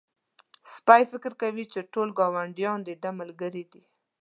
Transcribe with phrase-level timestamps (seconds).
[0.73, 3.83] سپی فکر کوي چې ټول ګاونډيان د ده ملګري دي.